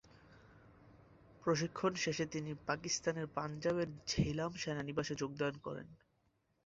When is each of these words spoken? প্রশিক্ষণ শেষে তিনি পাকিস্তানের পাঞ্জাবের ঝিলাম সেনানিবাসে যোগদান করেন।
প্রশিক্ষণ 1.43 1.91
শেষে 1.95 2.25
তিনি 2.25 2.51
পাকিস্তানের 2.67 3.27
পাঞ্জাবের 3.27 3.89
ঝিলাম 4.07 4.51
সেনানিবাসে 4.55 5.13
যোগদান 5.15 5.53
করেন। 5.57 5.87